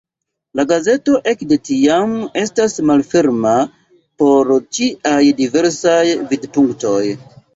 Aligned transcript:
La 0.59 0.63
gazeto 0.69 1.17
ekde 1.31 1.57
tiam 1.69 2.15
estas 2.45 2.77
malferma 2.91 3.53
por 4.23 4.53
ĉiaj 4.77 5.21
diversaj 5.43 6.01
vidpunktoj. 6.33 7.05